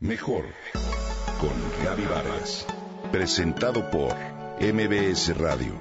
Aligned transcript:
Mejor 0.00 0.44
con 1.40 1.84
Gaby 1.84 2.04
Vargas. 2.04 2.64
Presentado 3.10 3.90
por 3.90 4.14
MBS 4.60 5.36
Radio. 5.36 5.74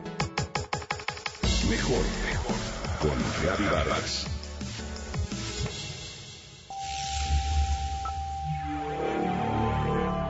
Mejor 1.70 2.04
con 3.00 3.16
Gaby 3.46 3.66
Vargas. 3.66 4.26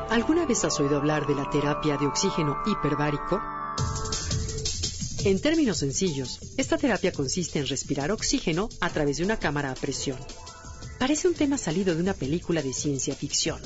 ¿Alguna 0.10 0.46
vez 0.46 0.66
has 0.66 0.78
oído 0.82 0.98
hablar 0.98 1.26
de 1.26 1.36
la 1.36 1.50
terapia 1.50 1.96
de 1.96 2.08
oxígeno 2.08 2.58
hiperbárico? 2.66 3.42
En 5.24 5.40
términos 5.40 5.78
sencillos, 5.78 6.42
esta 6.58 6.78
terapia 6.78 7.14
consiste 7.14 7.60
en 7.60 7.68
respirar 7.68 8.12
oxígeno 8.12 8.68
a 8.82 8.90
través 8.90 9.20
de 9.20 9.24
una 9.24 9.40
cámara 9.40 9.72
a 9.72 9.76
presión. 9.76 10.18
Parece 11.00 11.28
un 11.28 11.36
tema 11.36 11.58
salido 11.58 11.96
de 11.96 12.02
una 12.02 12.14
película 12.14 12.62
de 12.62 12.74
ciencia 12.74 13.14
ficción, 13.14 13.62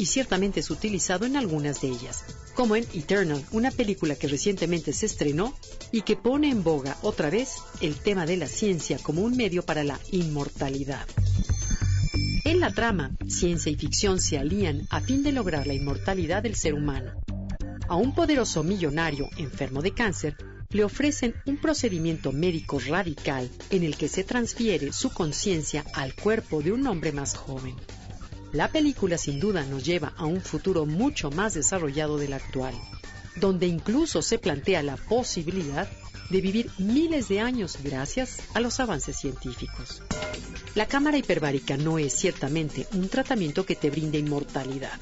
y 0.00 0.06
ciertamente 0.06 0.60
es 0.60 0.70
utilizado 0.70 1.26
en 1.26 1.36
algunas 1.36 1.82
de 1.82 1.88
ellas, 1.88 2.24
como 2.54 2.74
en 2.74 2.86
Eternal, 2.94 3.44
una 3.52 3.70
película 3.70 4.14
que 4.14 4.28
recientemente 4.28 4.94
se 4.94 5.04
estrenó 5.04 5.54
y 5.92 6.00
que 6.00 6.16
pone 6.16 6.48
en 6.48 6.64
boga 6.64 6.96
otra 7.02 7.28
vez 7.28 7.56
el 7.82 7.96
tema 7.96 8.24
de 8.24 8.38
la 8.38 8.46
ciencia 8.46 8.96
como 8.96 9.20
un 9.20 9.36
medio 9.36 9.62
para 9.62 9.84
la 9.84 10.00
inmortalidad. 10.10 11.06
En 12.46 12.60
la 12.60 12.72
trama, 12.72 13.10
ciencia 13.28 13.70
y 13.70 13.74
ficción 13.74 14.20
se 14.20 14.38
alían 14.38 14.86
a 14.88 15.02
fin 15.02 15.22
de 15.22 15.32
lograr 15.32 15.66
la 15.66 15.74
inmortalidad 15.74 16.42
del 16.42 16.54
ser 16.54 16.72
humano. 16.72 17.12
A 17.86 17.96
un 17.96 18.14
poderoso 18.14 18.64
millonario 18.64 19.28
enfermo 19.36 19.82
de 19.82 19.92
cáncer 19.92 20.34
le 20.70 20.82
ofrecen 20.82 21.34
un 21.44 21.58
procedimiento 21.58 22.32
médico 22.32 22.80
radical 22.88 23.50
en 23.68 23.82
el 23.82 23.98
que 23.98 24.08
se 24.08 24.24
transfiere 24.24 24.94
su 24.94 25.12
conciencia 25.12 25.84
al 25.92 26.14
cuerpo 26.14 26.62
de 26.62 26.72
un 26.72 26.86
hombre 26.86 27.12
más 27.12 27.36
joven. 27.36 27.76
La 28.52 28.68
película 28.68 29.16
sin 29.16 29.38
duda 29.38 29.64
nos 29.64 29.84
lleva 29.84 30.12
a 30.16 30.24
un 30.24 30.40
futuro 30.40 30.84
mucho 30.84 31.30
más 31.30 31.54
desarrollado 31.54 32.18
del 32.18 32.32
actual, 32.32 32.74
donde 33.36 33.68
incluso 33.68 34.22
se 34.22 34.38
plantea 34.38 34.82
la 34.82 34.96
posibilidad 34.96 35.88
de 36.30 36.40
vivir 36.40 36.70
miles 36.78 37.28
de 37.28 37.38
años 37.38 37.78
gracias 37.82 38.40
a 38.54 38.60
los 38.60 38.80
avances 38.80 39.16
científicos. 39.16 40.02
La 40.74 40.86
cámara 40.86 41.16
hiperbárica 41.16 41.76
no 41.76 41.98
es 41.98 42.12
ciertamente 42.12 42.88
un 42.92 43.08
tratamiento 43.08 43.64
que 43.64 43.76
te 43.76 43.88
brinde 43.88 44.18
inmortalidad, 44.18 44.98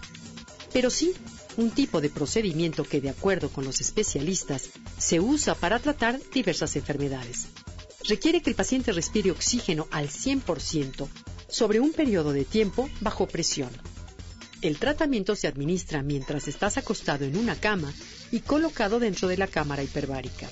pero 0.74 0.90
sí 0.90 1.14
un 1.56 1.70
tipo 1.70 2.02
de 2.02 2.10
procedimiento 2.10 2.84
que, 2.84 3.00
de 3.00 3.10
acuerdo 3.10 3.48
con 3.48 3.64
los 3.64 3.80
especialistas, 3.80 4.68
se 4.98 5.20
usa 5.20 5.54
para 5.54 5.78
tratar 5.78 6.20
diversas 6.34 6.76
enfermedades. 6.76 7.46
Requiere 8.06 8.42
que 8.42 8.50
el 8.50 8.56
paciente 8.56 8.92
respire 8.92 9.30
oxígeno 9.30 9.88
al 9.90 10.08
100% 10.08 11.08
sobre 11.48 11.80
un 11.80 11.92
periodo 11.92 12.32
de 12.32 12.44
tiempo 12.44 12.88
bajo 13.00 13.26
presión. 13.26 13.70
El 14.60 14.78
tratamiento 14.78 15.36
se 15.36 15.46
administra 15.46 16.02
mientras 16.02 16.48
estás 16.48 16.78
acostado 16.78 17.24
en 17.24 17.36
una 17.36 17.54
cama 17.54 17.92
y 18.32 18.40
colocado 18.40 18.98
dentro 18.98 19.28
de 19.28 19.36
la 19.36 19.46
cámara 19.46 19.82
hiperbárica. 19.82 20.50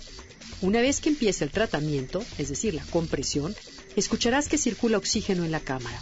Una 0.63 0.81
vez 0.81 1.01
que 1.01 1.11
empiece 1.11 1.45
el 1.45 1.51
tratamiento, 1.51 2.25
es 2.39 2.49
decir, 2.49 2.73
la 2.75 2.85
compresión, 2.85 3.55
escucharás 3.95 4.49
que 4.49 4.59
circula 4.59 4.97
oxígeno 4.97 5.45
en 5.45 5.51
la 5.51 5.61
cámara. 5.61 6.01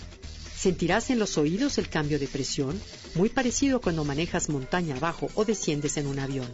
Sentirás 0.56 1.10
en 1.10 1.18
los 1.18 1.36
oídos 1.38 1.78
el 1.78 1.88
cambio 1.88 2.18
de 2.18 2.28
presión, 2.28 2.80
muy 3.16 3.30
parecido 3.30 3.80
cuando 3.80 4.04
manejas 4.04 4.48
montaña 4.48 4.96
abajo 4.96 5.28
o 5.34 5.44
desciendes 5.44 5.96
en 5.96 6.06
un 6.06 6.18
avión. 6.18 6.48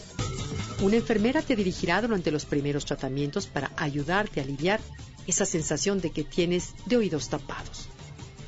Una 0.80 0.96
enfermera 0.96 1.42
te 1.42 1.56
dirigirá 1.56 2.00
durante 2.00 2.30
los 2.30 2.46
primeros 2.46 2.86
tratamientos 2.86 3.46
para 3.46 3.70
ayudarte 3.77 4.41
a 4.41 4.44
aliviar 4.44 4.80
esa 5.27 5.44
sensación 5.44 6.00
de 6.00 6.11
que 6.11 6.24
tienes 6.24 6.70
de 6.86 6.96
oídos 6.96 7.28
tapados. 7.28 7.89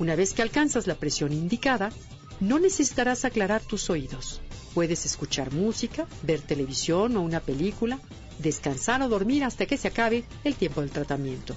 Una 0.03 0.17
vez 0.17 0.33
que 0.33 0.43
alcanzas 0.43 0.89
la 0.89 0.97
presión 0.97 1.33
indicada, 1.33 1.93
no 2.41 2.59
necesitarás 2.59 3.25
aclarar 3.25 3.63
tus 3.63 3.89
oídos. 3.89 4.41
Puedes 4.75 5.07
escuchar 5.07 5.53
música, 5.53 6.09
ver 6.25 6.41
televisión 6.41 7.17
o 7.17 7.23
una 7.23 7.39
película, 7.39 8.01
descansar 8.41 9.01
o 9.03 9.09
dormir 9.09 9.45
hasta 9.45 9.65
que 9.65 9.77
se 9.77 9.87
acabe 9.87 10.25
el 10.43 10.57
tiempo 10.57 10.81
del 10.81 10.91
tratamiento. 10.91 11.55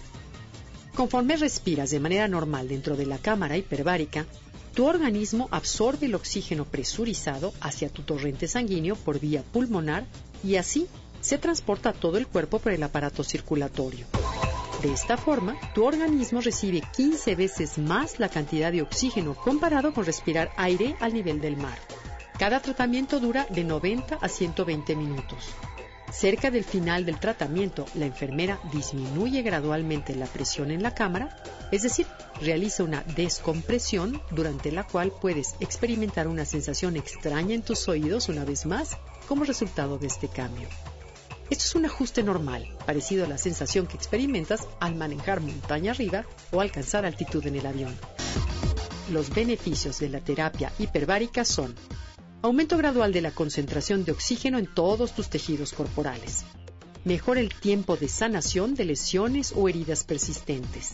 Conforme 0.94 1.38
respiras 1.38 1.90
de 1.90 2.00
manera 2.00 2.28
normal 2.28 2.68
dentro 2.68 2.96
de 2.96 3.08
la 3.08 3.18
cámara 3.18 3.58
hiperbárica, 3.58 4.28
tu 4.76 4.86
organismo 4.86 5.48
absorbe 5.50 6.06
el 6.06 6.14
oxígeno 6.14 6.66
presurizado 6.66 7.52
hacia 7.62 7.90
tu 7.90 8.04
torrente 8.04 8.48
sanguíneo 8.48 8.96
por 8.96 9.20
vía 9.20 9.42
pulmonar 9.42 10.06
y 10.44 10.58
así 10.58 10.86
se 11.20 11.40
transporta 11.40 11.94
todo 11.94 12.20
el 12.20 12.28
cuerpo 12.28 12.60
por 12.60 12.74
el 12.74 12.84
aparato 12.84 13.24
circulatorio. 13.24 14.06
De 14.86 14.94
esta 14.94 15.18
forma, 15.18 15.58
tu 15.74 15.84
organismo 15.84 16.42
recibe 16.42 16.84
15 16.96 17.34
veces 17.34 17.80
más 17.80 18.20
la 18.20 18.30
cantidad 18.30 18.72
de 18.72 18.84
oxígeno 18.84 19.34
comparado 19.34 19.96
con 19.96 20.06
respirar 20.06 20.52
aire 20.58 20.96
al 21.00 21.12
nivel 21.12 21.42
del 21.42 21.58
mar. 21.58 21.80
Cada 22.38 22.60
tratamiento 22.60 23.20
dura 23.20 23.48
de 23.50 23.64
90 23.64 24.20
a 24.22 24.30
120 24.30 24.96
minutos. 24.96 25.56
Cerca 26.12 26.52
del 26.52 26.64
final 26.64 27.04
del 27.04 27.20
tratamiento, 27.20 27.88
la 27.96 28.06
enfermera 28.06 28.60
disminuye 28.72 29.42
gradualmente 29.42 30.14
la 30.14 30.28
presión 30.28 30.70
en 30.70 30.84
la 30.84 30.94
cámara, 30.94 31.36
es 31.72 31.82
decir, 31.82 32.06
realiza 32.40 32.84
una 32.84 33.02
descompresión 33.16 34.22
durante 34.30 34.72
la 34.72 34.84
cual 34.84 35.12
puedes 35.20 35.56
experimentar 35.62 36.28
una 36.28 36.46
sensación 36.46 36.96
extraña 36.96 37.56
en 37.56 37.64
tus 37.64 37.88
oídos 37.88 38.30
una 38.30 38.46
vez 38.46 38.68
más 38.68 39.00
como 39.28 39.46
resultado 39.46 39.98
de 39.98 40.06
este 40.06 40.28
cambio. 40.28 40.68
Esto 41.50 41.64
es 41.66 41.76
un 41.76 41.86
ajuste 41.86 42.24
normal, 42.24 42.68
parecido 42.86 43.26
a 43.26 43.28
la 43.28 43.38
sensación 43.38 43.86
que 43.86 43.98
experimentas 43.98 44.68
al 44.80 44.96
manejar 44.96 45.42
montaña 45.42 45.92
arriba 45.92 46.26
o 46.52 46.62
alcanzar 46.62 47.06
altitud 47.06 47.46
en 47.46 47.56
el 47.56 47.66
avión. 47.66 47.96
Los 49.12 49.30
beneficios 49.30 50.00
de 50.00 50.10
la 50.10 50.22
terapia 50.22 50.74
hiperbárica 50.80 51.46
son 51.46 51.76
Aumento 52.46 52.78
gradual 52.78 53.12
de 53.12 53.22
la 53.22 53.32
concentración 53.32 54.06
de 54.06 54.12
oxígeno 54.12 54.60
en 54.60 54.72
todos 54.72 55.16
tus 55.16 55.32
tejidos 55.32 55.74
corporales. 55.74 56.46
Mejora 57.04 57.40
el 57.40 57.52
tiempo 57.52 57.98
de 57.98 58.08
sanación 58.08 58.76
de 58.76 58.86
lesiones 58.86 59.52
o 59.56 59.68
heridas 59.68 60.04
persistentes. 60.04 60.94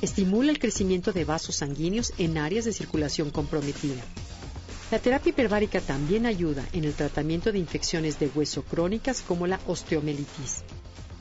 Estimula 0.00 0.50
el 0.50 0.58
crecimiento 0.58 1.12
de 1.12 1.26
vasos 1.26 1.56
sanguíneos 1.56 2.14
en 2.16 2.38
áreas 2.38 2.64
de 2.64 2.72
circulación 2.72 3.28
comprometida. 3.28 4.02
La 4.90 4.98
terapia 4.98 5.30
hiperbárica 5.30 5.80
también 5.80 6.26
ayuda 6.26 6.66
en 6.72 6.82
el 6.82 6.94
tratamiento 6.94 7.52
de 7.52 7.60
infecciones 7.60 8.18
de 8.18 8.28
hueso 8.34 8.64
crónicas 8.64 9.22
como 9.22 9.46
la 9.46 9.60
osteomelitis. 9.68 10.64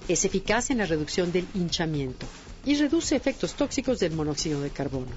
Es 0.08 0.26
eficaz 0.26 0.72
en 0.72 0.80
la 0.80 0.88
reducción 0.88 1.32
del 1.32 1.46
hinchamiento 1.54 2.26
y 2.66 2.76
reduce 2.76 3.16
efectos 3.16 3.54
tóxicos 3.54 4.00
del 4.00 4.14
monóxido 4.14 4.60
de 4.62 4.72
carbono. 4.72 5.12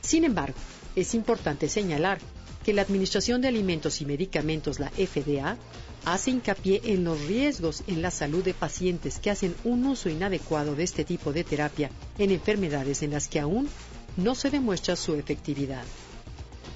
Sin 0.00 0.24
embargo, 0.24 0.56
es 0.96 1.14
importante 1.14 1.68
señalar 1.68 2.18
que 2.64 2.72
la 2.72 2.80
Administración 2.80 3.42
de 3.42 3.48
Alimentos 3.48 4.00
y 4.00 4.06
Medicamentos, 4.06 4.80
la 4.80 4.88
FDA, 4.88 5.58
hace 6.06 6.30
hincapié 6.30 6.80
en 6.84 7.04
los 7.04 7.20
riesgos 7.26 7.82
en 7.86 8.00
la 8.00 8.10
salud 8.10 8.42
de 8.42 8.54
pacientes 8.54 9.18
que 9.18 9.30
hacen 9.30 9.54
un 9.64 9.84
uso 9.84 10.08
inadecuado 10.08 10.74
de 10.74 10.84
este 10.84 11.04
tipo 11.04 11.34
de 11.34 11.44
terapia 11.44 11.90
en 12.16 12.30
enfermedades 12.30 13.02
en 13.02 13.10
las 13.10 13.28
que 13.28 13.40
aún 13.40 13.68
no 14.16 14.34
se 14.34 14.48
demuestra 14.48 14.96
su 14.96 15.16
efectividad. 15.16 15.84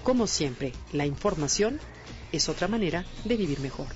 Como 0.02 0.26
siempre, 0.26 0.72
la 0.92 1.06
información 1.06 1.80
es 2.32 2.48
otra 2.48 2.66
manera 2.66 3.04
de 3.24 3.36
vivir 3.36 3.60
mejor. 3.60 3.86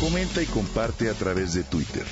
Comenta 0.00 0.40
y 0.40 0.46
comparte 0.46 1.10
a 1.10 1.14
través 1.14 1.54
de 1.54 1.64
Twitter. 1.64 2.06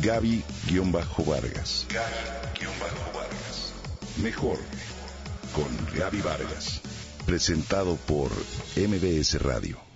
Gaby-Vargas. 0.00 1.86
Gaby-Vargas. 1.90 3.72
Mejor 4.22 4.58
con 5.52 5.98
Gaby 5.98 6.20
Vargas. 6.20 6.80
Presentado 7.26 7.96
por 7.96 8.30
MBS 8.76 9.40
Radio. 9.42 9.93